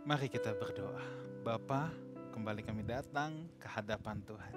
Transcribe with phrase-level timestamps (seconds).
[0.00, 1.04] Mari kita berdoa.
[1.44, 1.92] Bapa,
[2.32, 4.54] kembali kami datang ke hadapan Tuhan.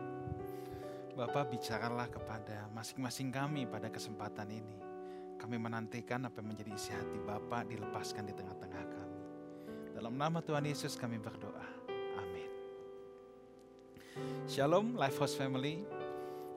[1.19, 4.79] Bapa bicaralah kepada masing-masing kami pada kesempatan ini.
[5.35, 9.19] Kami menantikan apa yang menjadi isi hati Bapa dilepaskan di tengah-tengah kami.
[9.91, 11.67] Dalam nama Tuhan Yesus kami berdoa.
[12.23, 12.49] Amin.
[14.47, 15.83] Shalom Lifehouse Family.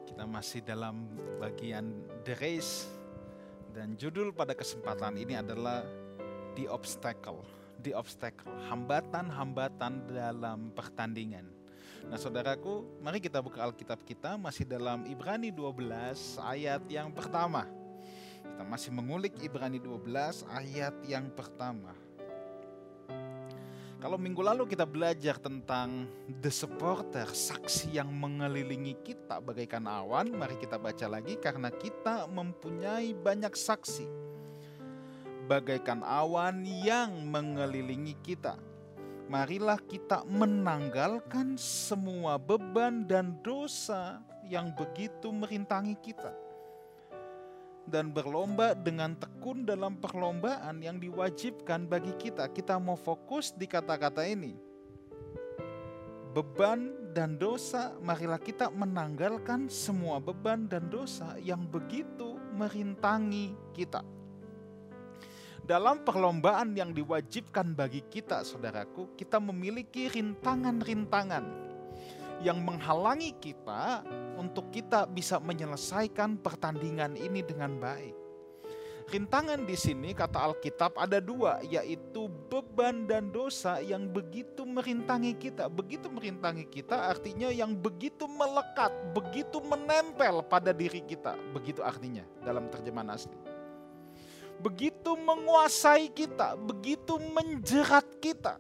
[0.07, 1.11] Kita masih dalam
[1.43, 1.91] bagian
[2.23, 2.87] The Race
[3.75, 5.83] dan judul pada kesempatan ini adalah
[6.55, 7.66] The Obstacle.
[7.87, 11.47] The Obstacle, hambatan-hambatan dalam pertandingan.
[12.11, 17.63] Nah saudaraku, mari kita buka Alkitab kita masih dalam Ibrani 12 ayat yang pertama.
[18.43, 21.95] Kita masih mengulik Ibrani 12 ayat yang pertama.
[24.03, 26.11] Kalau minggu lalu kita belajar tentang
[26.43, 33.15] the supporter, saksi yang mengelilingi kita bagaikan awan, mari kita baca lagi karena kita mempunyai
[33.15, 34.27] banyak saksi.
[35.47, 38.59] Bagaikan awan yang mengelilingi kita.
[39.31, 46.31] Marilah kita menanggalkan semua beban dan dosa yang begitu merintangi kita
[47.87, 52.51] dan berlomba dengan tekun dalam perlombaan yang diwajibkan bagi kita.
[52.51, 54.59] Kita mau fokus di kata-kata ini.
[56.35, 64.05] Beban dan dosa, marilah kita menanggalkan semua beban dan dosa yang begitu merintangi kita.
[65.67, 71.43] Dalam perlombaan yang diwajibkan bagi kita, saudaraku, kita memiliki rintangan-rintangan
[72.39, 74.07] yang menghalangi kita
[74.39, 78.15] untuk kita bisa menyelesaikan pertandingan ini dengan baik.
[79.11, 85.67] Rintangan di sini kata Alkitab ada dua yaitu beban dan dosa yang begitu merintangi kita.
[85.67, 91.35] Begitu merintangi kita artinya yang begitu melekat, begitu menempel pada diri kita.
[91.51, 93.56] Begitu artinya dalam terjemahan asli.
[94.61, 98.57] Begitu menguasai kita, begitu menjerat kita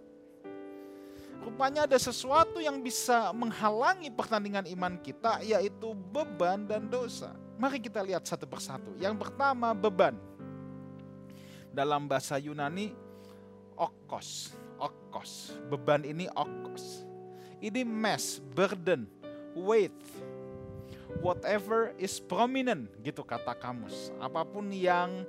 [1.47, 7.39] Rupanya ada sesuatu yang bisa menghalangi pertandingan iman kita, yaitu beban dan dosa.
[7.55, 8.91] Mari kita lihat satu persatu.
[8.99, 10.19] Yang pertama, beban.
[11.71, 12.91] Dalam bahasa Yunani,
[13.79, 14.59] okos.
[14.75, 15.55] Okos.
[15.71, 17.06] Beban ini okos.
[17.62, 19.06] Ini mess, burden,
[19.55, 19.95] weight.
[21.23, 24.11] Whatever is prominent, gitu kata kamus.
[24.19, 25.23] Apa pun yang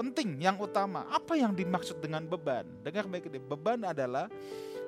[0.00, 1.04] penting, yang utama.
[1.12, 2.64] Apa yang dimaksud dengan beban?
[2.80, 4.32] Dengar baik ini, beban adalah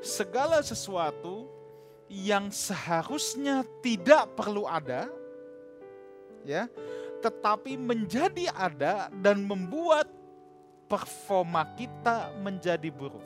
[0.01, 1.47] segala sesuatu
[2.09, 5.09] yang seharusnya tidak perlu ada
[6.45, 6.69] ya
[7.23, 10.11] tetapi menjadi ada dan membuat
[10.91, 13.25] performa kita menjadi buruk.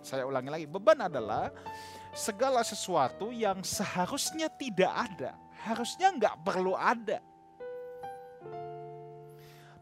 [0.00, 1.52] Saya ulangi lagi, beban adalah
[2.16, 7.20] segala sesuatu yang seharusnya tidak ada, harusnya nggak perlu ada.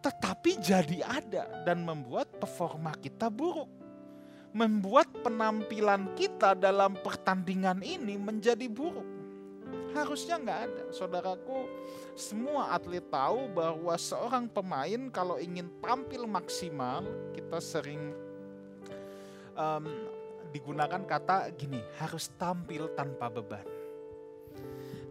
[0.06, 3.66] Tetapi jadi ada dan membuat performa kita buruk
[4.56, 9.04] membuat penampilan kita dalam pertandingan ini menjadi buruk.
[9.92, 10.84] Harusnya nggak ada.
[10.96, 11.68] Saudaraku,
[12.16, 17.04] semua atlet tahu bahwa seorang pemain kalau ingin tampil maksimal,
[17.36, 18.16] kita sering
[19.52, 19.84] um,
[20.56, 23.68] digunakan kata gini, harus tampil tanpa beban.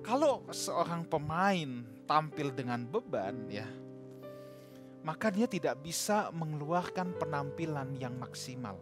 [0.02, 3.66] Kalau seorang pemain tampil dengan beban, ya,
[5.06, 8.76] maka dia tidak bisa mengeluarkan penampilan yang maksimal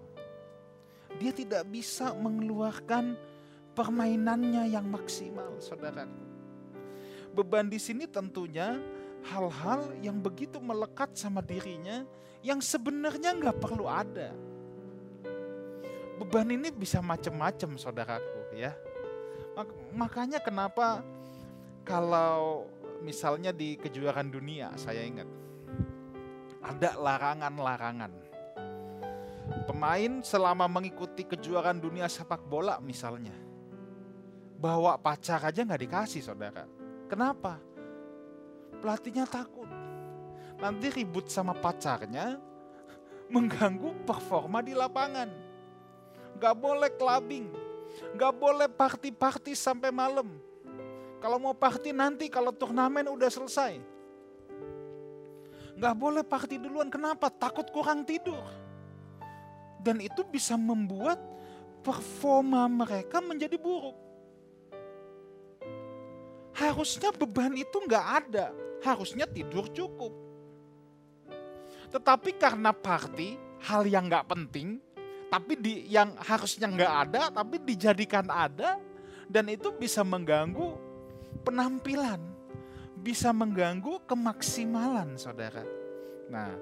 [1.17, 3.13] dia tidak bisa mengeluarkan
[3.77, 6.23] permainannya yang maksimal, saudaraku.
[7.33, 8.77] Beban di sini tentunya
[9.25, 12.05] hal-hal yang begitu melekat sama dirinya
[12.45, 14.33] yang sebenarnya nggak perlu ada.
[16.21, 18.77] Beban ini bisa macam-macam, saudaraku, ya.
[19.93, 21.01] Makanya kenapa
[21.81, 22.69] kalau
[23.01, 25.25] misalnya di kejuaraan dunia, saya ingat
[26.63, 28.33] ada larangan-larangan
[29.67, 33.35] Pemain selama mengikuti kejuaraan dunia sepak bola misalnya.
[34.55, 36.63] Bawa pacar aja nggak dikasih saudara.
[37.11, 37.59] Kenapa?
[38.79, 39.67] Pelatihnya takut.
[40.59, 42.39] Nanti ribut sama pacarnya
[43.27, 45.27] mengganggu performa di lapangan.
[46.39, 47.51] Gak boleh clubbing.
[48.15, 50.39] Gak boleh party-party sampai malam.
[51.19, 53.79] Kalau mau party nanti kalau turnamen udah selesai.
[55.77, 56.91] Gak boleh party duluan.
[56.91, 57.29] Kenapa?
[57.33, 58.63] Takut kurang tidur
[59.83, 61.19] dan itu bisa membuat
[61.83, 63.99] performa mereka menjadi buruk.
[66.55, 70.15] Harusnya beban itu nggak ada, harusnya tidur cukup.
[71.91, 73.35] Tetapi karena party,
[73.67, 74.79] hal yang nggak penting,
[75.27, 78.79] tapi di yang harusnya nggak ada, tapi dijadikan ada,
[79.27, 80.79] dan itu bisa mengganggu
[81.43, 82.21] penampilan,
[82.97, 85.65] bisa mengganggu kemaksimalan, saudara.
[86.31, 86.55] Nah,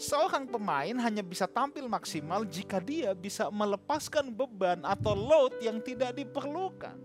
[0.00, 6.16] seorang pemain hanya bisa tampil maksimal jika dia bisa melepaskan beban atau load yang tidak
[6.16, 6.96] diperlukan.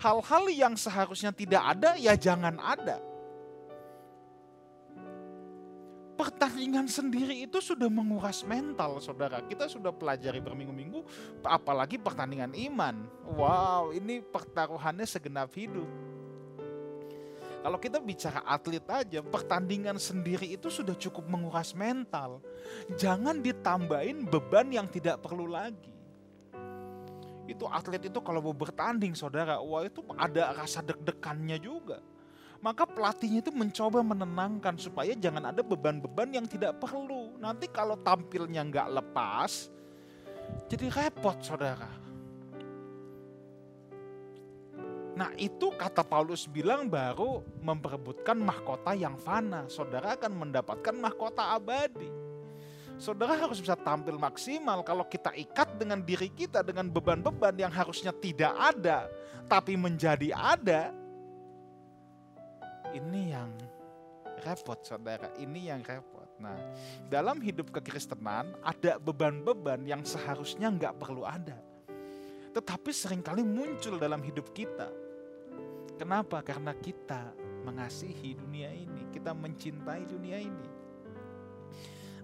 [0.00, 2.96] Hal-hal yang seharusnya tidak ada, ya jangan ada.
[6.16, 9.40] Pertandingan sendiri itu sudah menguras mental, saudara.
[9.44, 11.04] Kita sudah pelajari berminggu-minggu,
[11.44, 13.08] apalagi pertandingan iman.
[13.36, 16.09] Wow, ini pertaruhannya segenap hidup
[17.60, 22.40] kalau kita bicara atlet aja, pertandingan sendiri itu sudah cukup menguras mental.
[22.96, 25.92] Jangan ditambahin beban yang tidak perlu lagi.
[27.44, 32.00] Itu atlet itu kalau mau bertanding saudara, wah itu ada rasa deg-degannya juga.
[32.64, 37.36] Maka pelatihnya itu mencoba menenangkan supaya jangan ada beban-beban yang tidak perlu.
[37.40, 39.68] Nanti kalau tampilnya nggak lepas,
[40.68, 42.09] jadi repot saudara
[45.20, 49.68] Nah itu kata Paulus bilang baru memperebutkan mahkota yang fana.
[49.68, 52.08] Saudara akan mendapatkan mahkota abadi.
[52.96, 58.16] Saudara harus bisa tampil maksimal kalau kita ikat dengan diri kita dengan beban-beban yang harusnya
[58.16, 59.12] tidak ada.
[59.44, 60.88] Tapi menjadi ada.
[62.96, 63.52] Ini yang
[64.40, 66.32] repot saudara, ini yang repot.
[66.40, 66.56] Nah
[67.12, 71.60] dalam hidup kekristenan ada beban-beban yang seharusnya nggak perlu ada.
[72.56, 74.99] Tetapi sering kali muncul dalam hidup kita
[76.00, 76.40] Kenapa?
[76.40, 80.68] Karena kita mengasihi dunia ini, kita mencintai dunia ini.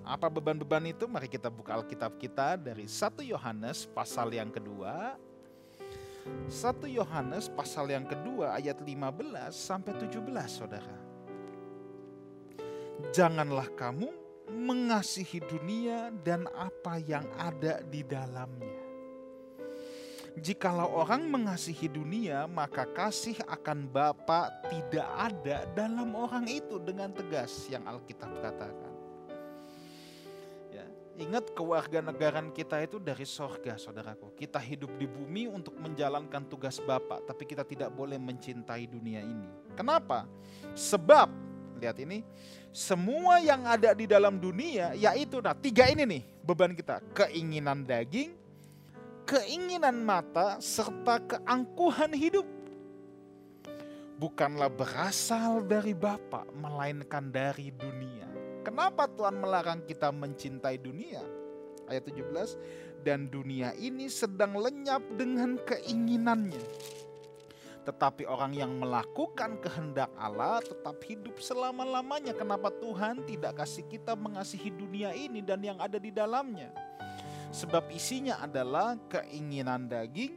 [0.00, 1.04] Apa beban-beban itu?
[1.04, 5.20] Mari kita buka Alkitab kita dari 1 Yohanes pasal yang kedua.
[6.48, 10.96] 1 Yohanes pasal yang kedua ayat 15 sampai 17 Saudara.
[13.12, 14.08] Janganlah kamu
[14.56, 18.85] mengasihi dunia dan apa yang ada di dalamnya
[20.36, 27.64] Jikalau orang mengasihi dunia, maka kasih akan Bapa tidak ada dalam orang itu dengan tegas
[27.72, 28.92] yang Alkitab katakan.
[30.68, 30.84] Ya,
[31.16, 34.36] ingat kewarganegaraan kita itu dari sorga, saudaraku.
[34.36, 39.48] Kita hidup di bumi untuk menjalankan tugas Bapa, tapi kita tidak boleh mencintai dunia ini.
[39.72, 40.28] Kenapa?
[40.76, 41.32] Sebab,
[41.80, 42.20] lihat ini,
[42.76, 48.36] semua yang ada di dalam dunia, yaitu nah tiga ini nih beban kita, keinginan daging,
[49.26, 52.46] keinginan mata, serta keangkuhan hidup.
[54.16, 58.24] Bukanlah berasal dari Bapa, melainkan dari dunia.
[58.64, 61.20] Kenapa Tuhan melarang kita mencintai dunia?
[61.90, 66.64] Ayat 17, dan dunia ini sedang lenyap dengan keinginannya.
[67.86, 72.34] Tetapi orang yang melakukan kehendak Allah tetap hidup selama-lamanya.
[72.34, 76.85] Kenapa Tuhan tidak kasih kita mengasihi dunia ini dan yang ada di dalamnya?
[77.56, 80.36] Sebab isinya adalah keinginan daging,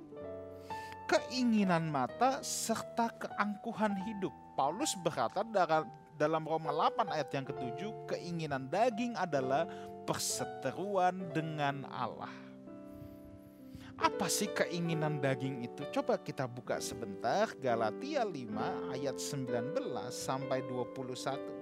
[1.04, 4.32] keinginan mata, serta keangkuhan hidup.
[4.56, 5.44] Paulus berkata
[6.16, 9.68] dalam Roma 8 ayat yang ketujuh, keinginan daging adalah
[10.08, 12.32] perseteruan dengan Allah.
[14.00, 15.84] Apa sih keinginan daging itu?
[15.92, 19.76] Coba kita buka sebentar Galatia 5 ayat 19
[20.08, 21.59] sampai 21.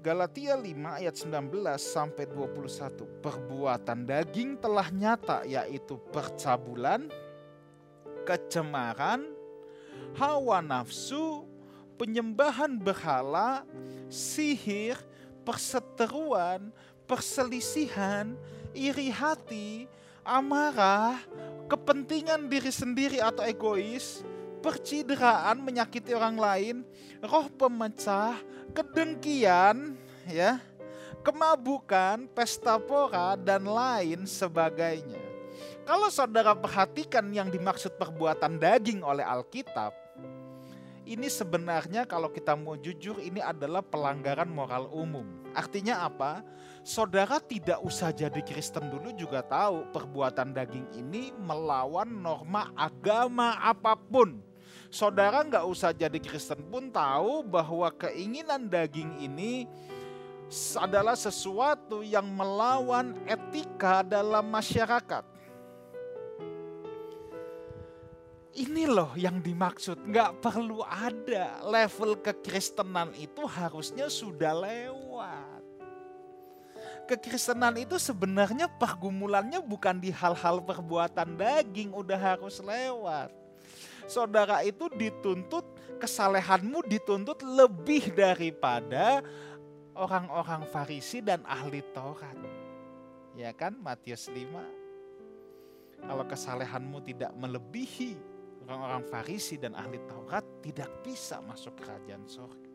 [0.00, 0.64] Galatia 5
[0.96, 3.20] ayat 19 sampai 21.
[3.20, 7.04] Perbuatan daging telah nyata yaitu percabulan,
[8.24, 9.28] kecemaran,
[10.16, 11.44] hawa nafsu,
[12.00, 13.68] penyembahan berhala,
[14.08, 14.96] sihir,
[15.44, 16.72] perseteruan,
[17.04, 18.32] perselisihan,
[18.72, 19.84] iri hati,
[20.24, 21.20] amarah,
[21.68, 24.24] kepentingan diri sendiri atau egois,
[24.60, 26.76] percideraan menyakiti orang lain,
[27.24, 28.36] roh pemecah,
[28.76, 29.96] kedengkian,
[30.28, 30.60] ya,
[31.20, 35.20] kemabukan, pesta pora dan lain sebagainya.
[35.84, 39.90] Kalau saudara perhatikan yang dimaksud perbuatan daging oleh Alkitab,
[41.10, 45.26] ini sebenarnya kalau kita mau jujur ini adalah pelanggaran moral umum.
[45.50, 46.46] Artinya apa?
[46.86, 53.98] Saudara tidak usah jadi Kristen dulu juga tahu perbuatan daging ini melawan norma agama apa
[53.98, 54.49] pun
[54.90, 59.70] saudara nggak usah jadi Kristen pun tahu bahwa keinginan daging ini
[60.82, 65.22] adalah sesuatu yang melawan etika dalam masyarakat.
[68.50, 75.62] Ini loh yang dimaksud, nggak perlu ada level kekristenan itu harusnya sudah lewat.
[77.06, 83.39] Kekristenan itu sebenarnya pergumulannya bukan di hal-hal perbuatan daging, udah harus lewat
[84.10, 85.62] saudara itu dituntut,
[86.02, 89.22] kesalehanmu dituntut lebih daripada
[89.94, 92.34] orang-orang Farisi dan ahli Taurat.
[93.38, 96.02] Ya kan Matius 5.
[96.02, 98.18] Kalau kesalehanmu tidak melebihi
[98.66, 102.70] orang-orang Farisi dan ahli Taurat tidak bisa masuk kerajaan surga.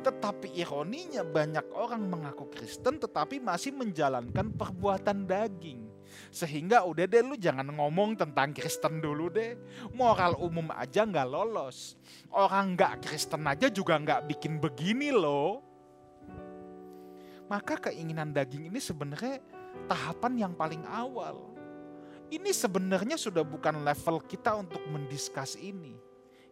[0.00, 5.91] Tetapi ironinya banyak orang mengaku Kristen tetapi masih menjalankan perbuatan daging.
[6.32, 9.56] Sehingga udah deh lu jangan ngomong tentang Kristen dulu deh.
[9.96, 11.94] Moral umum aja nggak lolos.
[12.32, 15.62] Orang nggak Kristen aja juga nggak bikin begini loh.
[17.52, 19.42] Maka keinginan daging ini sebenarnya
[19.84, 21.52] tahapan yang paling awal.
[22.32, 25.92] Ini sebenarnya sudah bukan level kita untuk mendiskus ini.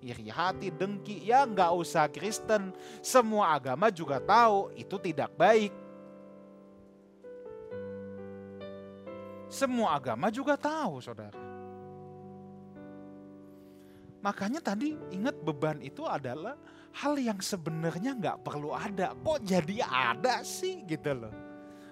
[0.01, 2.73] Iri hati, dengki, ya nggak usah Kristen.
[3.01, 5.73] Semua agama juga tahu itu tidak baik.
[9.51, 11.35] Semua agama juga tahu, saudara.
[14.23, 16.55] Makanya tadi ingat beban itu adalah
[16.95, 19.17] hal yang sebenarnya nggak perlu ada.
[19.17, 21.35] Kok jadi ada sih gitu loh.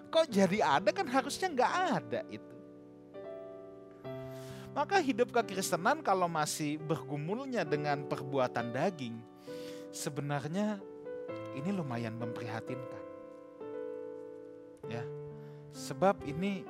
[0.09, 2.57] Kok jadi ada kan harusnya nggak ada itu.
[4.77, 9.19] Maka hidup kekristenan kalau masih bergumulnya dengan perbuatan daging,
[9.91, 10.79] sebenarnya
[11.59, 13.05] ini lumayan memprihatinkan.
[14.87, 15.03] Ya.
[15.75, 16.63] Sebab ini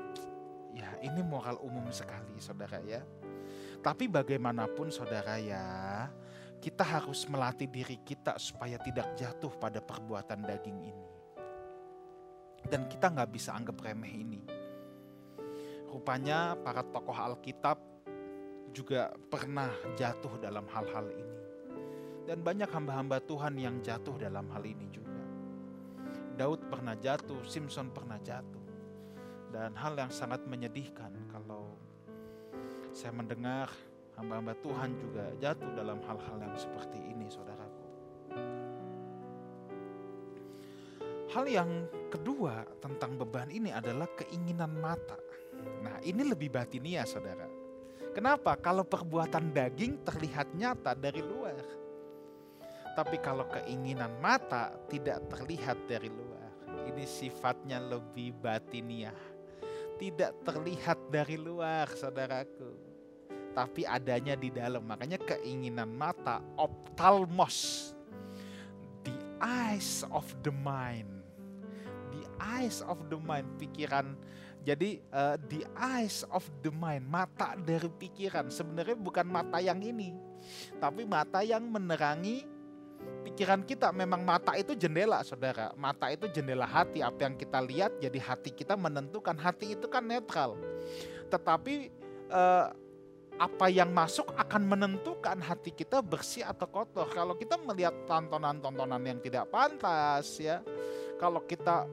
[0.78, 3.02] ya ini moral umum sekali Saudara ya.
[3.82, 6.06] Tapi bagaimanapun Saudara ya,
[6.58, 11.06] kita harus melatih diri kita supaya tidak jatuh pada perbuatan daging ini.
[12.66, 14.42] Dan kita nggak bisa anggap remeh ini.
[15.88, 17.78] Rupanya para tokoh Alkitab
[18.75, 21.38] juga pernah jatuh dalam hal-hal ini.
[22.28, 25.23] Dan banyak hamba-hamba Tuhan yang jatuh dalam hal ini juga.
[26.37, 28.67] Daud pernah jatuh, Simpson pernah jatuh.
[29.49, 31.73] Dan hal yang sangat menyedihkan kalau
[32.93, 33.73] saya mendengar
[34.19, 37.87] hamba-hamba Tuhan juga jatuh dalam hal-hal yang seperti ini, saudaraku.
[41.28, 41.71] Hal yang
[42.09, 45.17] kedua tentang beban ini adalah keinginan mata.
[45.85, 47.45] Nah, ini lebih batinia, saudara.
[48.17, 48.57] Kenapa?
[48.59, 51.61] Kalau perbuatan daging terlihat nyata dari luar.
[52.99, 56.50] Tapi kalau keinginan mata tidak terlihat dari luar.
[56.90, 59.38] Ini sifatnya lebih batiniah.
[59.99, 62.71] Tidak terlihat dari luar, saudaraku.
[63.52, 64.87] Tapi adanya di dalam.
[64.87, 67.90] Makanya keinginan mata, optalmos.
[69.02, 71.11] The eyes of the mind.
[72.14, 73.50] The eyes of the mind.
[73.59, 74.14] Pikiran
[74.69, 78.52] jadi uh, the eyes of the mind, mata dari pikiran.
[78.52, 80.12] Sebenarnya bukan mata yang ini,
[80.76, 82.45] tapi mata yang menerangi
[83.26, 83.95] pikiran kita.
[83.95, 85.71] Memang mata itu jendela, saudara.
[85.78, 87.05] Mata itu jendela hati.
[87.05, 89.38] Apa yang kita lihat, jadi hati kita menentukan.
[89.38, 90.59] Hati itu kan netral.
[91.31, 91.93] Tetapi
[92.33, 92.67] uh,
[93.38, 97.07] apa yang masuk akan menentukan hati kita bersih atau kotor.
[97.14, 100.59] Kalau kita melihat tontonan-tontonan yang tidak pantas, ya,
[101.23, 101.87] kalau kita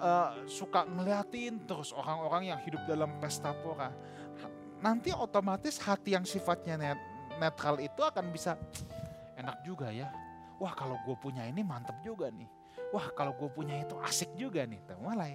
[0.00, 3.92] uh, suka ngeliatin terus orang-orang yang hidup dalam pesta pora.
[4.82, 6.98] Nanti otomatis hati yang sifatnya net,
[7.38, 8.58] netral itu akan bisa
[9.38, 10.10] enak juga ya.
[10.60, 12.48] Wah kalau gue punya ini mantep juga nih.
[12.92, 14.80] Wah kalau gue punya itu asik juga nih.
[15.00, 15.32] Mulai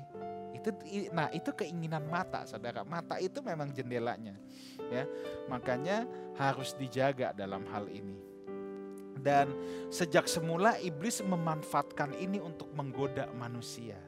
[0.58, 0.74] itu
[1.13, 4.34] nah itu keinginan mata saudara mata itu memang jendelanya
[4.89, 5.06] ya
[5.46, 8.18] makanya harus dijaga dalam hal ini
[9.22, 9.54] dan
[9.94, 14.01] sejak semula iblis memanfaatkan ini untuk menggoda manusia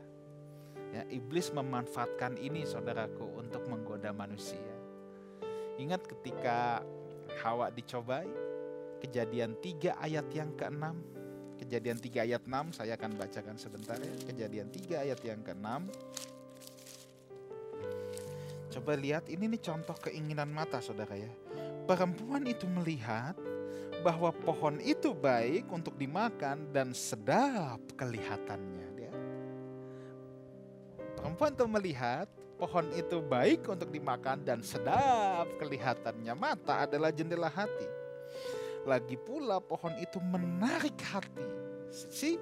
[0.89, 4.73] Ya, iblis memanfaatkan ini saudaraku untuk menggoda manusia.
[5.77, 6.81] Ingat ketika
[7.45, 8.25] Hawa dicobai,
[9.01, 10.83] kejadian 3 ayat yang ke-6.
[11.59, 14.13] Kejadian 3 ayat 6 saya akan bacakan sebentar ya.
[14.27, 15.67] Kejadian 3 ayat yang ke-6.
[18.69, 21.31] Coba lihat ini nih contoh keinginan mata saudara ya.
[21.89, 23.33] Perempuan itu melihat
[24.05, 28.89] bahwa pohon itu baik untuk dimakan dan sedap kelihatannya
[31.19, 36.31] Perempuan itu melihat pohon itu baik untuk dimakan dan sedap kelihatannya.
[36.31, 37.98] Mata adalah jendela hati.
[38.89, 41.45] Lagi pula pohon itu menarik hati.
[41.93, 42.41] Si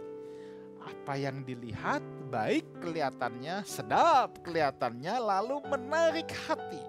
[0.79, 1.99] apa yang dilihat
[2.31, 6.79] baik kelihatannya, sedap kelihatannya, lalu menarik hati.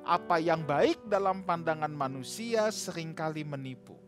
[0.00, 4.00] Apa yang baik dalam pandangan manusia sering kali menipu.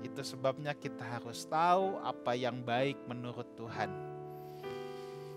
[0.00, 4.13] Itu sebabnya kita harus tahu apa yang baik menurut Tuhan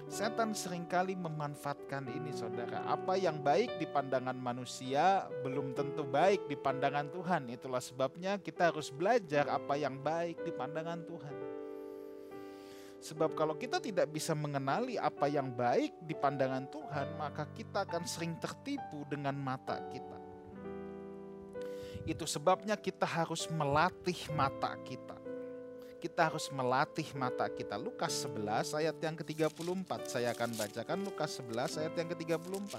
[0.08, 2.80] Setan sering kali memanfaatkan ini saudara.
[2.88, 7.52] Apa yang baik di pandangan manusia belum tentu baik di pandangan Tuhan.
[7.52, 11.36] Itulah sebabnya kita harus belajar apa yang baik di pandangan Tuhan.
[13.04, 18.08] Sebab kalau kita tidak bisa mengenali apa yang baik di pandangan Tuhan, maka kita akan
[18.08, 20.20] sering tertipu dengan mata kita.
[22.08, 25.27] Itu sebabnya kita harus melatih mata kita
[25.98, 27.76] kita harus melatih mata kita.
[27.76, 29.92] Lukas 11 ayat yang ke-34.
[30.06, 32.74] Saya akan bacakan Lukas 11 ayat yang ke-34.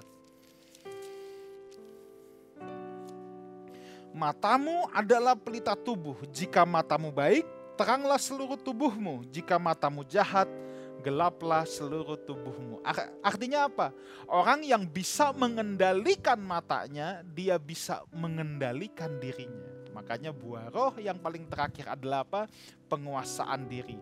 [4.14, 6.18] Matamu adalah pelita tubuh.
[6.34, 7.46] Jika matamu baik,
[7.78, 9.22] teranglah seluruh tubuhmu.
[9.30, 10.50] Jika matamu jahat,
[10.98, 12.82] gelaplah seluruh tubuhmu.
[13.22, 13.94] Artinya apa?
[14.26, 19.77] Orang yang bisa mengendalikan matanya, dia bisa mengendalikan dirinya.
[19.92, 22.46] Makanya buah roh yang paling terakhir adalah apa?
[22.88, 23.98] Penguasaan diri.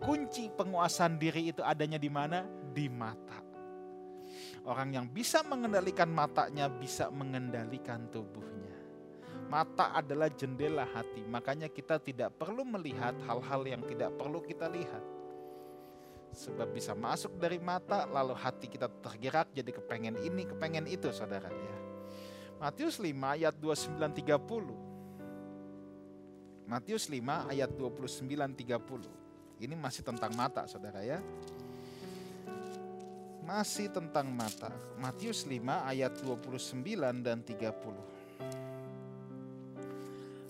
[0.00, 2.44] Kunci penguasaan diri itu adanya di mana?
[2.72, 3.40] Di mata.
[4.64, 8.76] Orang yang bisa mengendalikan matanya bisa mengendalikan tubuhnya.
[9.50, 15.02] Mata adalah jendela hati, makanya kita tidak perlu melihat hal-hal yang tidak perlu kita lihat
[16.30, 21.50] Sebab bisa masuk dari mata lalu hati kita tergerak jadi kepengen ini, kepengen itu saudara
[21.50, 21.76] ya.
[22.62, 24.89] Matius 5 ayat 29 30.
[26.70, 29.58] Matius 5 ayat 29 30.
[29.58, 31.18] Ini masih tentang mata saudara ya.
[33.42, 34.70] Masih tentang mata.
[34.94, 35.58] Matius 5
[35.90, 38.22] ayat 29 dan 30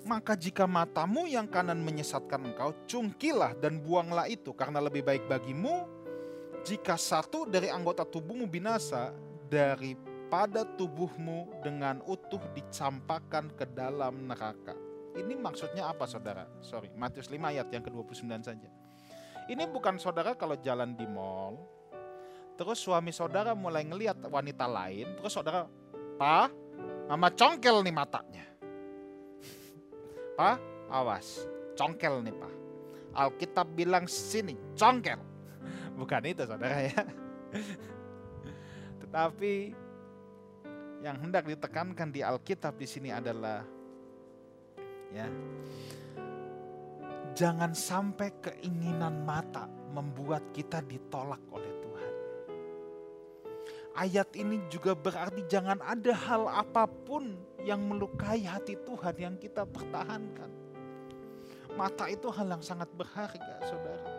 [0.00, 5.87] maka jika matamu yang kanan menyesatkan engkau, cungkilah dan buanglah itu, karena lebih baik bagimu
[6.67, 9.15] jika satu dari anggota tubuhmu binasa
[9.47, 14.90] daripada tubuhmu dengan utuh dicampakkan ke dalam neraka.
[15.11, 16.47] Ini maksudnya apa saudara?
[16.62, 18.71] Sorry, Matius 5 ayat yang ke-29 saja.
[19.50, 21.59] Ini bukan saudara kalau jalan di mall,
[22.55, 25.67] terus suami saudara mulai ngelihat wanita lain, terus saudara,
[26.14, 26.55] Pak,
[27.11, 28.47] mama congkel nih matanya
[30.38, 32.55] Pak, awas, congkel nih Pak.
[33.11, 35.19] Alkitab bilang sini, congkel.
[35.99, 37.02] Bukan itu saudara ya.
[39.02, 39.55] Tetapi
[41.02, 43.67] yang hendak ditekankan di Alkitab di sini adalah
[45.11, 45.26] ya
[47.35, 49.64] jangan sampai keinginan mata
[49.97, 52.12] membuat kita ditolak oleh Tuhan.
[53.97, 59.67] Ayat ini juga berarti jangan ada hal apa pun yang melukai hati Tuhan yang kita
[59.67, 60.50] pertahankan.
[61.75, 64.11] Mata itu hal yang sangat berharga, saudara.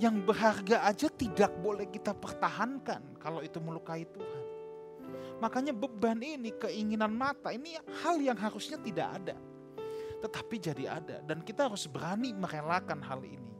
[0.00, 4.41] Yang berharga aja tidak boleh kita pertahankan kalau itu melukai Tuhan.
[5.40, 9.36] Makanya beban ini, keinginan mata, ini hal yang harusnya tidak ada.
[10.22, 13.52] Tetapi jadi ada dan kita harus berani merelakan hal ini.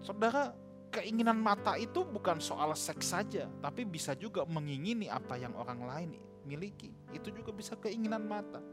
[0.00, 0.56] Saudara,
[0.88, 6.08] keinginan mata itu bukan soal seks saja, tapi bisa juga mengingini apa yang orang lain
[6.48, 6.88] miliki.
[7.12, 8.64] Itu juga bisa keinginan mata.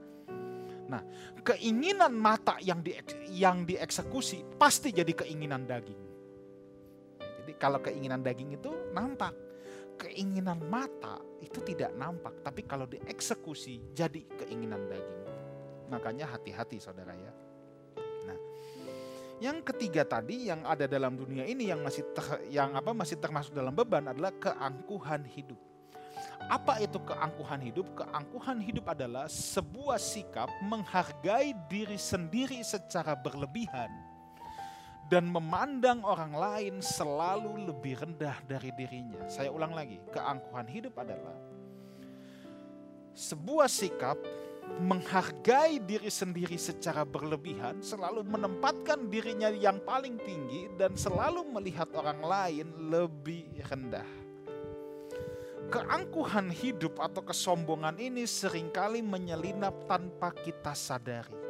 [0.88, 1.04] Nah,
[1.44, 2.96] keinginan mata yang di
[3.34, 6.00] yang dieksekusi pasti jadi keinginan daging.
[7.44, 9.36] Jadi kalau keinginan daging itu nampak,
[9.98, 15.24] keinginan mata itu tidak nampak, tapi kalau dieksekusi jadi keinginan daging.
[15.92, 17.32] Makanya hati-hati saudara ya.
[18.28, 18.40] Nah,
[19.44, 23.52] yang ketiga tadi yang ada dalam dunia ini yang masih ter, yang apa masih termasuk
[23.52, 25.60] dalam beban adalah keangkuhan hidup.
[26.52, 27.88] Apa itu keangkuhan hidup?
[27.96, 34.13] Keangkuhan hidup adalah sebuah sikap menghargai diri sendiri secara berlebihan
[35.12, 39.28] dan memandang orang lain selalu lebih rendah dari dirinya.
[39.28, 41.36] Saya ulang lagi, keangkuhan hidup adalah
[43.14, 44.18] sebuah sikap
[44.80, 52.24] menghargai diri sendiri secara berlebihan, selalu menempatkan dirinya yang paling tinggi dan selalu melihat orang
[52.24, 54.24] lain lebih rendah
[55.74, 61.43] keangkuhan hidup atau kesombongan ini sering kali menyelinap tanpa kita sadari.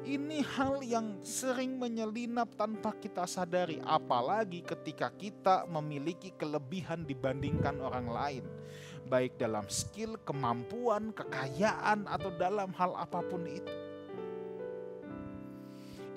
[0.00, 8.08] Ini hal yang sering menyelinap tanpa kita sadari, apalagi ketika kita memiliki kelebihan dibandingkan orang
[8.08, 8.44] lain,
[9.12, 13.74] baik dalam skill, kemampuan, kekayaan, atau dalam hal apa pun itu.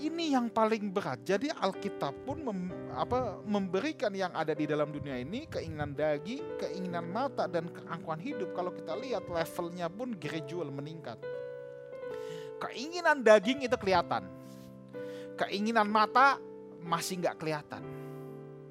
[0.04, 1.24] Ini yang paling berat.
[1.24, 7.08] Jadi Alkitab pun mem, apa, memberikan yang ada di dalam dunia ini keinginan daging, keinginan
[7.08, 8.52] mata dan keangkuhan hidup.
[8.52, 11.20] Kalau kita lihat levelnya pun gradual meningkat.
[12.64, 14.24] Keinginan daging itu kelihatan.
[15.36, 16.40] Keinginan mata
[16.80, 17.84] masih nggak kelihatan.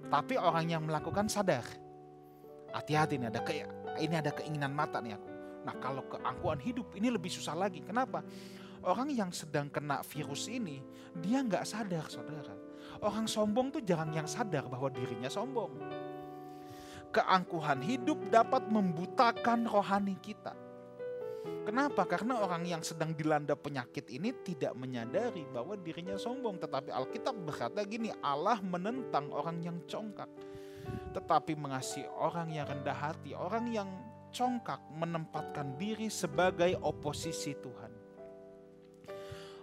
[0.09, 1.65] Tapi orang yang melakukan sadar.
[2.73, 3.69] Hati-hati nih ada kayak
[4.01, 5.29] ini ada keinginan mata nih aku.
[5.69, 7.85] Nah kalau keangkuhan hidup ini lebih susah lagi.
[7.85, 8.25] Kenapa?
[8.83, 10.83] orang yang sedang kena virus ini,
[11.15, 12.55] dia nggak sadar saudara.
[13.03, 15.71] Orang sombong tuh jarang yang sadar bahwa dirinya sombong.
[17.13, 20.55] Keangkuhan hidup dapat membutakan rohani kita.
[21.43, 22.07] Kenapa?
[22.07, 26.59] Karena orang yang sedang dilanda penyakit ini tidak menyadari bahwa dirinya sombong.
[26.59, 30.31] Tetapi Alkitab berkata gini, Allah menentang orang yang congkak.
[31.15, 33.91] Tetapi mengasihi orang yang rendah hati, orang yang
[34.35, 37.93] congkak menempatkan diri sebagai oposisi Tuhan.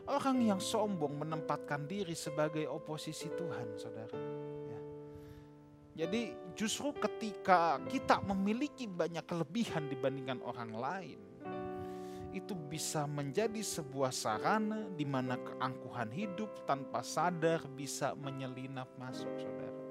[0.09, 4.17] Orang yang sombong menempatkan diri sebagai oposisi Tuhan, saudara.
[4.65, 4.79] Ya.
[6.05, 11.28] Jadi justru ketika kita memiliki banyak kelebihan dibandingkan orang lain,
[12.29, 19.81] itu bisa menjadi sebuah sarana di mana keangkuhan hidup tanpa sadar bisa menyelinap masuk, saudara.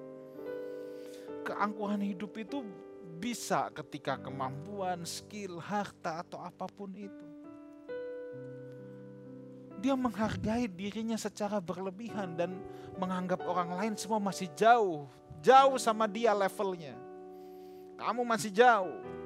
[1.42, 2.62] Keangkuhan hidup itu
[3.18, 7.26] bisa ketika kemampuan, skill, harta, atau apa pun itu.
[9.78, 12.58] Dia menghargai dirinya secara berlebihan dan
[12.98, 15.06] menganggap orang lain semua masih jauh,
[15.42, 16.98] jauh sama dia levelnya.
[17.98, 19.17] Kamu masih jauh.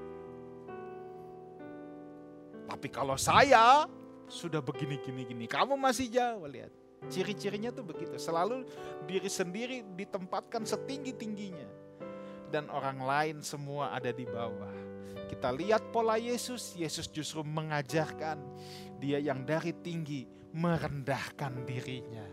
[2.73, 3.85] Tapi kalau saya
[4.25, 6.73] sudah begini gini gini, kamu masih jauh lihat.
[7.13, 8.65] Ciri-cirinya tuh begitu, selalu
[9.05, 11.69] diri sendiri ditempatkan setinggi-tingginya
[12.49, 14.73] dan orang lain semua ada di bawah.
[15.29, 18.41] Kita lihat pola Yesus, Yesus justru mengajarkan
[18.97, 22.25] dia yang dari tinggi merendahkan dirinya.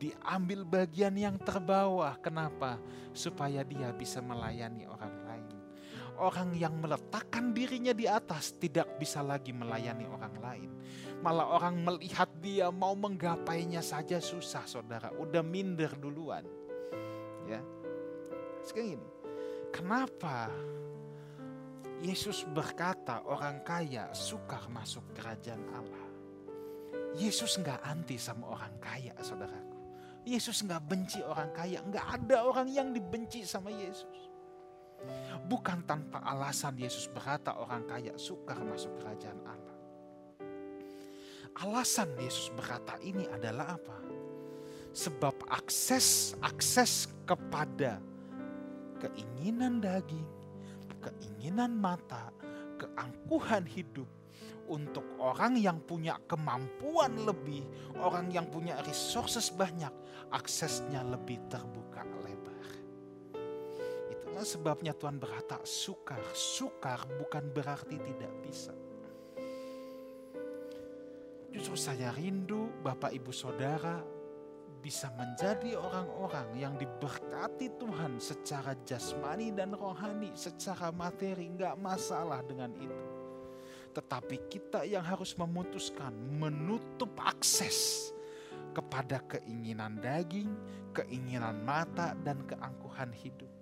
[0.00, 2.16] Diambil bagian yang terbawah.
[2.24, 2.80] Kenapa?
[3.12, 5.12] Supaya dia bisa melayani orang.
[6.18, 10.70] Orang yang meletakkan dirinya di atas tidak bisa lagi melayani orang lain.
[11.22, 15.14] Malah orang melihat dia mau menggapainya saja susah saudara.
[15.14, 16.42] Udah minder duluan.
[17.46, 17.62] Ya.
[18.66, 19.08] Sekarang ini
[19.68, 20.48] Kenapa
[22.00, 26.06] Yesus berkata orang kaya suka masuk kerajaan Allah?
[27.18, 29.76] Yesus nggak anti sama orang kaya, saudaraku.
[30.24, 34.27] Yesus nggak benci orang kaya, nggak ada orang yang dibenci sama Yesus.
[35.48, 39.76] Bukan tanpa alasan Yesus berkata orang kaya suka masuk kerajaan Allah.
[41.58, 43.98] Alasan Yesus berkata ini adalah apa?
[44.92, 47.98] Sebab akses akses kepada
[49.00, 50.26] keinginan daging,
[51.00, 52.30] keinginan mata,
[52.78, 54.06] keangkuhan hidup
[54.68, 57.64] untuk orang yang punya kemampuan lebih,
[57.98, 59.90] orang yang punya resources banyak,
[60.30, 62.47] aksesnya lebih terbuka lebar.
[64.38, 66.22] Itulah sebabnya Tuhan berkata sukar.
[66.30, 68.70] Sukar bukan berarti tidak bisa.
[71.50, 73.98] Justru saya rindu Bapak Ibu Saudara
[74.78, 82.70] bisa menjadi orang-orang yang diberkati Tuhan secara jasmani dan rohani, secara materi, nggak masalah dengan
[82.78, 83.06] itu.
[83.90, 88.14] Tetapi kita yang harus memutuskan menutup akses
[88.70, 90.54] kepada keinginan daging,
[90.94, 93.57] keinginan mata, dan keangkuhan hidup.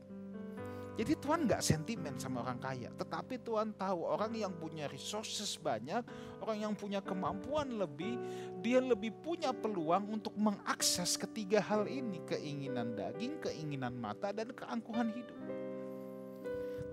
[0.96, 6.00] Jadi Tuhan nggak sentimen sama orang kaya, tetapi Tuhan tahu orang yang punya resources banyak,
[6.40, 8.16] orang yang punya kemampuan lebih,
[8.64, 15.12] dia lebih punya peluang untuk mengakses ketiga hal ini, keinginan daging, keinginan mata, dan keangkuhan
[15.12, 15.40] hidup.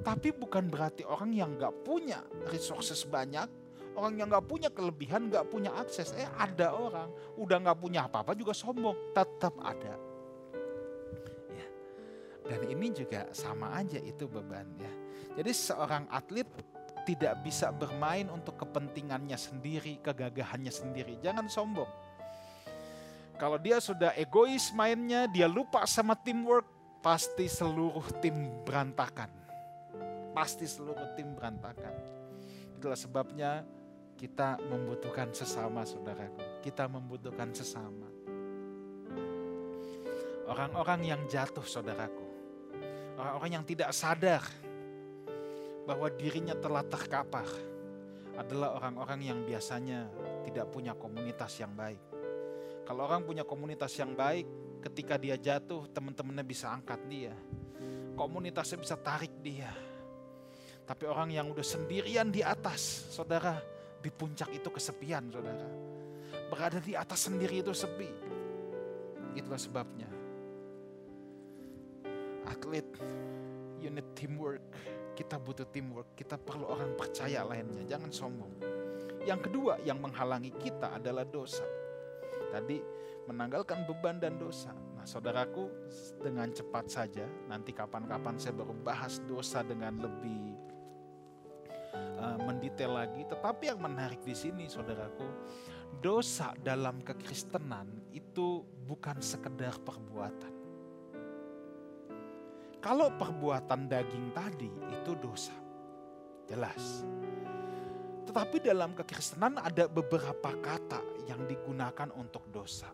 [0.03, 3.47] Tapi bukan berarti orang yang nggak punya resources banyak,
[3.95, 6.11] orang yang nggak punya kelebihan, nggak punya akses.
[6.19, 7.07] Eh ada orang
[7.39, 10.12] udah nggak punya apa-apa juga sombong, tetap ada
[12.43, 14.91] dan ini juga sama aja itu bebannya.
[15.33, 16.45] Jadi seorang atlet
[17.03, 21.19] tidak bisa bermain untuk kepentingannya sendiri, kegagahannya sendiri.
[21.19, 21.89] Jangan sombong.
[23.39, 26.63] Kalau dia sudah egois mainnya, dia lupa sama teamwork,
[27.03, 29.27] pasti seluruh tim berantakan.
[30.31, 31.93] Pasti seluruh tim berantakan.
[32.79, 33.51] Itulah sebabnya
[34.15, 36.63] kita membutuhkan sesama saudaraku.
[36.63, 38.07] Kita membutuhkan sesama.
[40.47, 42.22] Orang-orang yang jatuh saudaraku
[43.17, 44.43] orang-orang yang tidak sadar
[45.83, 47.45] bahwa dirinya telah terkapar
[48.33, 50.09] adalah orang-orang yang biasanya
[50.47, 52.01] tidak punya komunitas yang baik.
[52.83, 54.47] Kalau orang punya komunitas yang baik,
[54.83, 57.31] ketika dia jatuh, teman-temannya bisa angkat dia.
[58.17, 59.71] Komunitasnya bisa tarik dia.
[60.83, 63.55] Tapi orang yang udah sendirian di atas, saudara,
[64.03, 65.67] di puncak itu kesepian, saudara.
[66.51, 68.09] Berada di atas sendiri itu sepi.
[69.33, 70.12] Itulah sebabnya
[72.53, 72.85] atlet,
[73.81, 74.61] unit teamwork.
[75.13, 78.53] Kita butuh teamwork, kita perlu orang percaya lainnya, jangan sombong.
[79.25, 81.65] Yang kedua yang menghalangi kita adalah dosa.
[82.49, 82.81] Tadi
[83.29, 84.73] menanggalkan beban dan dosa.
[84.73, 85.69] Nah saudaraku
[86.17, 90.57] dengan cepat saja, nanti kapan-kapan saya baru bahas dosa dengan lebih
[92.17, 93.21] uh, mendetail lagi.
[93.29, 95.29] Tetapi yang menarik di sini saudaraku,
[96.01, 100.52] dosa dalam kekristenan itu bukan sekedar perbuatan
[102.83, 105.55] kalau perbuatan daging tadi itu dosa.
[106.43, 107.07] Jelas.
[108.27, 110.99] Tetapi dalam kekristenan ada beberapa kata
[111.31, 112.91] yang digunakan untuk dosa.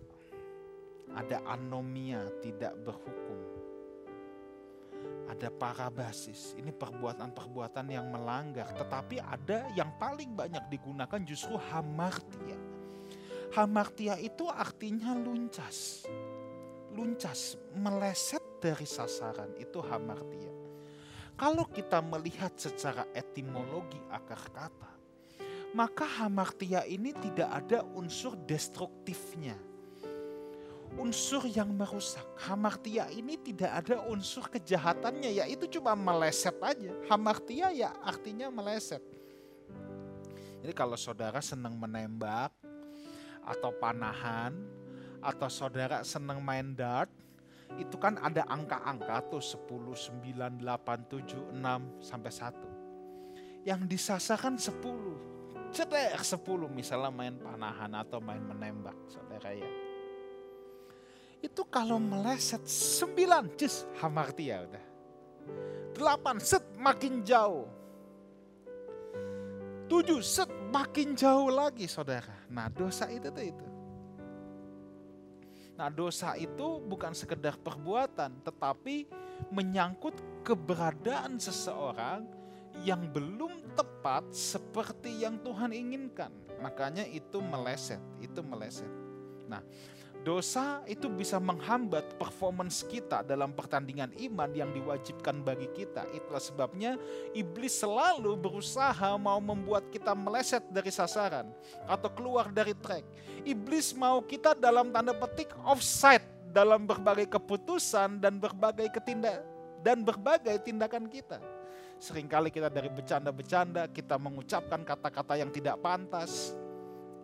[1.10, 3.42] Ada anomia, tidak berhukum.
[5.26, 8.70] Ada parabasis, ini perbuatan-perbuatan yang melanggar.
[8.78, 12.58] Tetapi ada yang paling banyak digunakan justru hamartia.
[13.58, 16.06] Hamartia itu artinya luncas.
[16.94, 20.52] Luncas, meleset dari sasaran itu hamartia.
[21.40, 24.92] Kalau kita melihat secara etimologi akar kata,
[25.72, 29.56] maka hamartia ini tidak ada unsur destruktifnya.
[31.00, 32.26] Unsur yang merusak.
[32.44, 36.92] Hamartia ini tidak ada unsur kejahatannya, ya itu cuma meleset aja.
[37.08, 39.00] Hamartia ya artinya meleset.
[40.60, 42.52] Jadi kalau saudara senang menembak
[43.48, 44.52] atau panahan
[45.24, 47.08] atau saudara senang main dart,
[47.78, 53.68] itu kan ada angka-angka tuh 10, 9, 8, 7, 6 sampai 1.
[53.68, 55.30] Yang disasarkan 10
[55.70, 59.70] cedek 10 misalnya main panahan atau main menembak saudara ya.
[61.40, 64.86] Itu kalau meleset 9 just hamartia udah.
[65.94, 67.70] 8 set makin jauh.
[69.88, 72.46] 7 set makin jauh lagi saudara.
[72.50, 73.69] Nah dosa itu tuh itu
[75.80, 79.08] Nah dosa itu bukan sekedar perbuatan tetapi
[79.48, 80.12] menyangkut
[80.44, 82.28] keberadaan seseorang
[82.84, 86.36] yang belum tepat seperti yang Tuhan inginkan.
[86.60, 88.92] Makanya itu meleset, itu meleset.
[89.48, 89.64] Nah,
[90.22, 96.04] dosa itu bisa menghambat performance kita dalam pertandingan iman yang diwajibkan bagi kita.
[96.12, 96.92] Itulah sebabnya
[97.32, 101.48] iblis selalu berusaha mau membuat kita meleset dari sasaran
[101.88, 103.06] atau keluar dari track.
[103.48, 109.40] Iblis mau kita dalam tanda petik offside dalam berbagai keputusan dan berbagai ketindak
[109.80, 111.40] dan berbagai tindakan kita.
[112.00, 116.56] Seringkali kita dari bercanda-bercanda, kita mengucapkan kata-kata yang tidak pantas.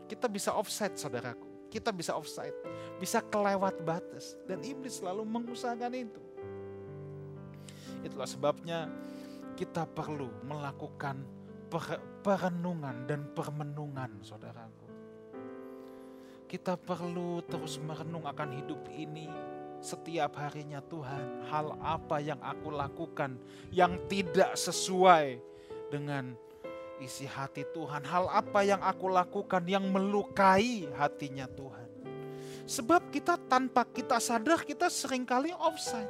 [0.03, 1.54] Kita bisa offset saudaraku.
[1.69, 2.55] Kita bisa offside,
[3.01, 4.39] bisa kelewat batas.
[4.47, 6.21] Dan iblis selalu mengusahakan itu.
[8.05, 8.87] Itulah sebabnya
[9.57, 11.25] kita perlu melakukan
[12.21, 14.87] perenungan dan permenungan saudaraku.
[16.45, 19.27] Kita perlu terus merenung akan hidup ini
[19.81, 23.37] setiap harinya Tuhan, hal apa yang aku lakukan
[23.69, 25.41] yang tidak sesuai
[25.93, 26.33] dengan
[26.99, 31.87] isi hati Tuhan, hal apa yang aku lakukan yang melukai hatinya Tuhan.
[32.65, 36.09] Sebab kita tanpa kita sadar kita sering kali offside.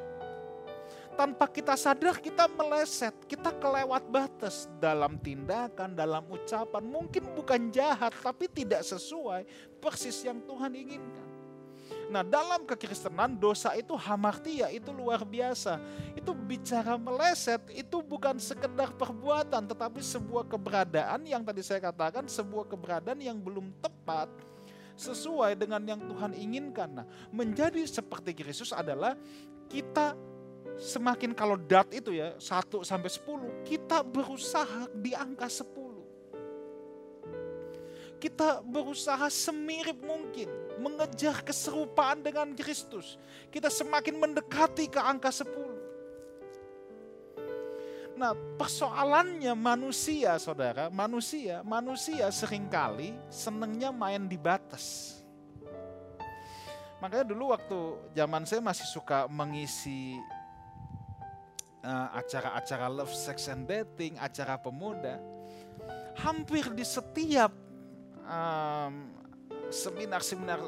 [1.16, 6.84] Tanpa kita sadar kita meleset, kita kelewat batas dalam tindakan, dalam ucapan.
[6.84, 9.48] Mungkin bukan jahat tapi tidak sesuai
[9.80, 11.25] persis yang Tuhan inginkan.
[12.10, 15.82] Nah dalam kekristenan dosa itu hamartia, itu luar biasa.
[16.14, 22.70] Itu bicara meleset, itu bukan sekedar perbuatan tetapi sebuah keberadaan yang tadi saya katakan sebuah
[22.70, 24.30] keberadaan yang belum tepat
[24.96, 27.04] sesuai dengan yang Tuhan inginkan.
[27.04, 29.20] Nah, menjadi seperti Kristus adalah
[29.68, 30.16] kita
[30.80, 35.96] semakin kalau dat itu ya 1 sampai 10, kita berusaha di angka 10
[38.16, 43.18] kita berusaha semirip mungkin mengejar keserupaan dengan Kristus.
[43.52, 45.86] Kita semakin mendekati ke angka 10.
[48.16, 55.20] Nah, persoalannya manusia, Saudara, manusia, manusia sering kali senengnya main di batas.
[57.04, 57.80] Makanya dulu waktu
[58.16, 60.16] zaman saya masih suka mengisi
[61.84, 65.20] eh, acara-acara uh, love, sex and dating, acara pemuda.
[66.16, 67.52] Hampir di setiap
[69.70, 70.60] seminar-seminar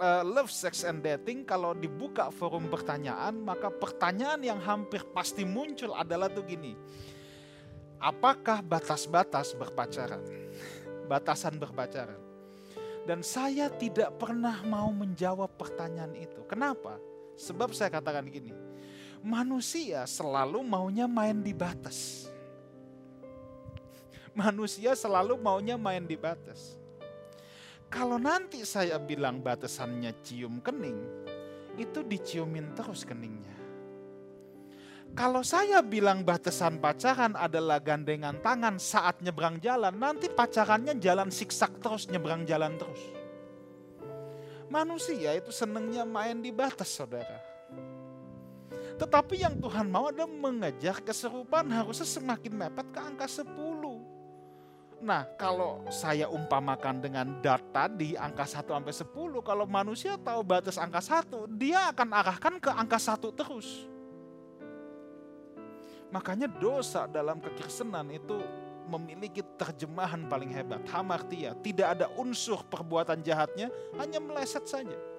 [0.00, 5.92] uh, love, sex, and dating kalau dibuka forum pertanyaan maka pertanyaan yang hampir pasti muncul
[5.96, 6.74] adalah tuh gini.
[8.00, 10.24] Apakah batas-batas berpacaran?
[11.04, 12.16] Batasan berpacaran.
[13.04, 16.40] Dan saya tidak pernah mau menjawab pertanyaan itu.
[16.48, 16.96] Kenapa?
[17.36, 18.56] Sebab saya katakan gini.
[19.20, 22.30] Manusia selalu maunya main di batas
[24.30, 26.79] Manusia selalu maunya main di batas.
[27.90, 31.26] Kalau nanti saya bilang batasannya cium kening,
[31.74, 33.58] itu diciumin terus keningnya.
[35.10, 41.82] Kalau saya bilang batasan pacaran adalah gandengan tangan saat nyebrang jalan, nanti pacarannya jalan siksak
[41.82, 43.02] terus, nyebrang jalan terus.
[44.70, 47.42] Manusia itu senengnya main di batas, saudara.
[49.02, 53.50] Tetapi yang Tuhan mau adalah mengejar keserupaan harusnya semakin mepet ke angka 10.
[55.00, 60.76] Nah, kalau saya umpamakan dengan data di angka 1 sampai 10, kalau manusia tahu batas
[60.76, 63.88] angka 1, dia akan arahkan ke angka 1 terus.
[66.12, 68.44] Makanya dosa dalam kekristenan itu
[68.92, 71.56] memiliki terjemahan paling hebat, hamartia.
[71.56, 75.09] Tidak ada unsur perbuatan jahatnya, hanya meleset saja.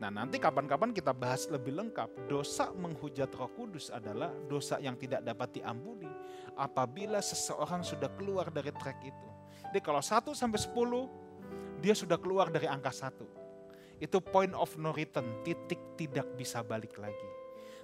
[0.00, 2.24] Nah nanti kapan-kapan kita bahas lebih lengkap.
[2.24, 6.08] Dosa menghujat roh kudus adalah dosa yang tidak dapat diampuni
[6.56, 9.28] apabila seseorang sudah keluar dari track itu.
[9.68, 14.00] Jadi kalau 1 sampai 10 dia sudah keluar dari angka 1.
[14.00, 17.28] Itu point of no return, titik tidak bisa balik lagi.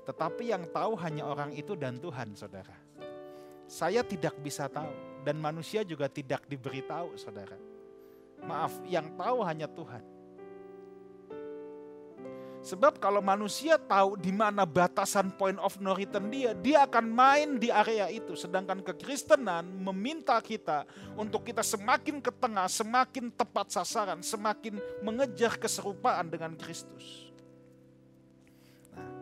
[0.08, 2.72] Tetapi yang tahu hanya orang itu dan Tuhan saudara.
[3.68, 7.58] Saya tidak bisa tahu dan manusia juga tidak diberitahu, saudara.
[8.46, 10.15] Maaf, yang tahu hanya Tuhan.
[12.66, 17.48] Sebab kalau manusia tahu di mana batasan point of no return dia, dia akan main
[17.62, 18.34] di area itu.
[18.34, 20.82] Sedangkan kekristenan meminta kita
[21.14, 27.30] untuk kita semakin ke tengah, semakin tepat sasaran, semakin mengejar keserupaan dengan Kristus.
[28.90, 29.14] Nah,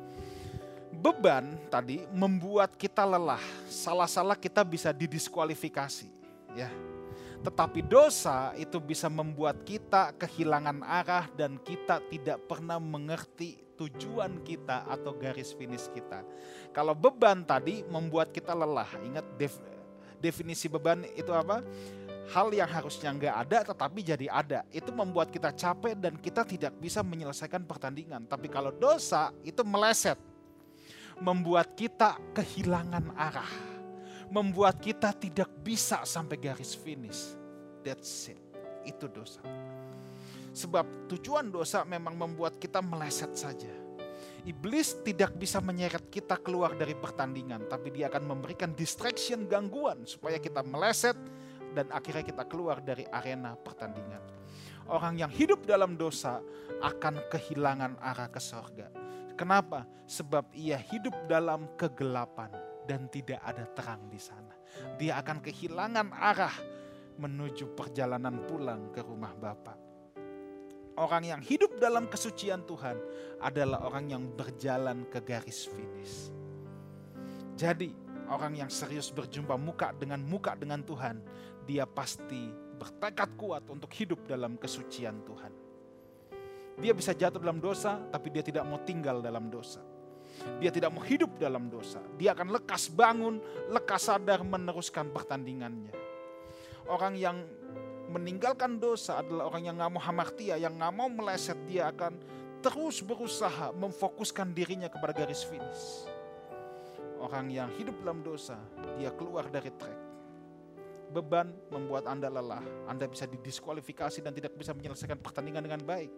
[1.05, 3.45] beban tadi membuat kita lelah.
[3.69, 6.09] Salah-salah kita bisa didiskualifikasi,
[6.57, 6.73] ya.
[7.45, 14.89] Tetapi dosa itu bisa membuat kita kehilangan arah dan kita tidak pernah mengerti tujuan kita
[14.89, 16.25] atau garis finish kita.
[16.73, 19.61] Kalau beban tadi membuat kita lelah, ingat def,
[20.25, 21.61] definisi beban itu apa?
[22.33, 24.65] Hal yang harusnya nggak ada tetapi jadi ada.
[24.73, 28.25] Itu membuat kita capek dan kita tidak bisa menyelesaikan pertandingan.
[28.25, 30.17] Tapi kalau dosa itu meleset.
[31.15, 33.74] Membuat kita kehilangan arah
[34.35, 37.39] membuat kita tidak bisa sampai garis finish.
[37.87, 38.41] That's it.
[38.83, 39.39] Itu dosa.
[40.51, 43.71] Sebab tujuan dosa memang membuat kita meleset saja.
[44.45, 50.37] Iblis tidak bisa menyeret kita keluar dari pertandingan, tapi dia akan memberikan distraction gangguan supaya
[50.37, 51.17] kita meleset
[51.73, 54.21] dan akhirnya kita keluar dari arena pertandingan.
[54.85, 56.45] Orang yang hidup dalam dosa
[56.85, 58.93] akan kehilangan arah ke sorga.
[59.33, 59.89] Kenapa?
[60.05, 64.53] Sebab ia hidup dalam kegelapan dan tidak ada terang di sana.
[65.01, 66.57] Dia akan kehilangan arah
[67.19, 69.75] menuju perjalanan pulang ke rumah Bapa.
[70.95, 72.95] Orang yang hidup dalam kesucian Tuhan
[73.43, 76.31] adalah orang yang berjalan ke garis finish.
[77.59, 77.91] Jadi,
[78.31, 81.19] orang yang serius berjumpa muka dengan muka dengan Tuhan,
[81.67, 85.53] dia pasti bertekad kuat untuk hidup dalam kesucian Tuhan.
[86.79, 89.94] Dia bisa jatuh dalam dosa, tapi dia tidak mau tinggal dalam dosa
[90.61, 92.03] dia tidak mau hidup dalam dosa.
[92.19, 95.93] Dia akan lekas bangun, lekas sadar meneruskan pertandingannya.
[96.85, 97.43] Orang yang
[98.13, 101.57] meninggalkan dosa adalah orang yang nggak mau hamartia, yang nggak mau meleset.
[101.65, 102.21] Dia akan
[102.61, 106.09] terus berusaha memfokuskan dirinya kepada garis finish.
[107.25, 108.61] Orang yang hidup dalam dosa,
[109.01, 110.01] dia keluar dari track.
[111.09, 116.11] Beban membuat Anda lelah, Anda bisa didiskualifikasi dan tidak bisa menyelesaikan pertandingan dengan baik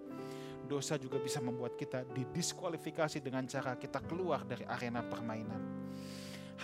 [0.66, 5.62] dosa juga bisa membuat kita didiskualifikasi dengan cara kita keluar dari arena permainan.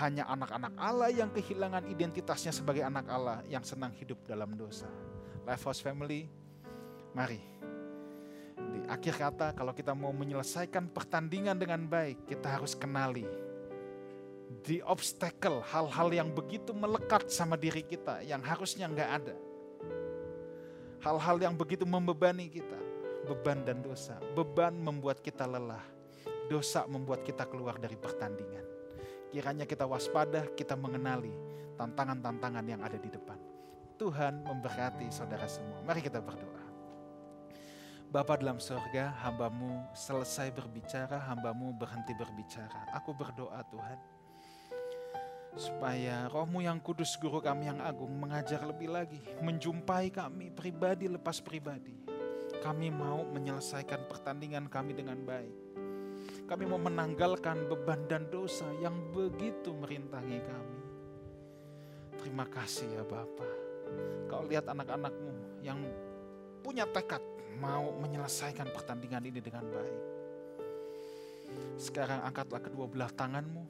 [0.03, 4.91] Hanya anak-anak Allah yang kehilangan identitasnya sebagai anak Allah yang senang hidup dalam dosa.
[5.47, 6.27] Lifehouse Family,
[7.17, 7.41] mari.
[8.57, 13.27] Di akhir kata, kalau kita mau menyelesaikan pertandingan dengan baik, kita harus kenali
[14.63, 19.37] di obstacle, hal-hal yang begitu melekat sama diri kita, yang harusnya nggak ada.
[21.03, 22.92] Hal-hal yang begitu membebani kita
[23.27, 24.19] beban dan dosa.
[24.35, 25.83] Beban membuat kita lelah.
[26.51, 28.67] Dosa membuat kita keluar dari pertandingan.
[29.33, 31.33] Kiranya kita waspada, kita mengenali
[31.81, 33.39] tantangan-tantangan yang ada di depan.
[33.97, 35.81] Tuhan memberkati saudara semua.
[35.87, 36.61] Mari kita berdoa.
[38.13, 42.93] Bapa dalam surga, hambamu selesai berbicara, hambamu berhenti berbicara.
[43.01, 43.99] Aku berdoa Tuhan,
[45.57, 51.41] supaya rohmu yang kudus, guru kami yang agung, mengajar lebih lagi, menjumpai kami pribadi lepas
[51.41, 51.97] pribadi,
[52.63, 55.51] kami mau menyelesaikan pertandingan kami dengan baik.
[56.47, 60.81] Kami mau menanggalkan beban dan dosa yang begitu merintangi kami.
[62.23, 63.51] Terima kasih ya Bapa.
[64.31, 65.83] Kau lihat anak-anakmu yang
[66.63, 67.19] punya tekad
[67.59, 70.03] mau menyelesaikan pertandingan ini dengan baik.
[71.77, 73.65] Sekarang angkatlah kedua belah tanganmu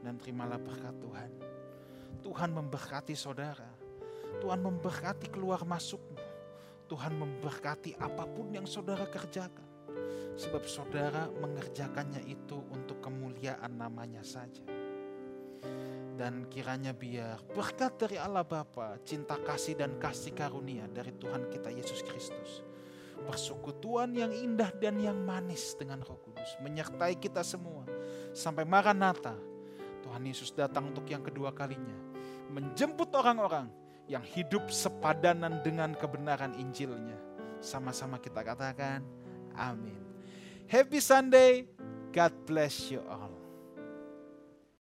[0.00, 1.30] dan terimalah berkat Tuhan.
[2.24, 3.68] Tuhan memberkati saudara.
[4.40, 6.25] Tuhan memberkati keluar masukmu.
[6.86, 9.66] Tuhan memberkati apa pun yang saudara kerjakan.
[10.36, 14.62] Sebab saudara mengerjakannya itu untuk kemuliaan namanya saja.
[16.16, 21.68] Dan kiranya biar berkat dari Allah Bapa, cinta kasih dan kasih karunia dari Tuhan kita
[21.68, 22.64] Yesus Kristus.
[23.16, 26.56] Persekutuan yang indah dan yang manis dengan roh kudus.
[26.64, 27.84] Menyertai kita semua.
[28.32, 29.36] Sampai Maranatha,
[30.04, 31.96] Tuhan Yesus datang untuk yang kedua kalinya.
[32.52, 37.18] Menjemput orang-orang yang hidup sepadanan dengan kebenaran Injilnya.
[37.58, 39.02] Sama-sama kita katakan,
[39.54, 39.98] amin.
[40.66, 41.66] Happy Sunday,
[42.10, 43.35] God bless you all.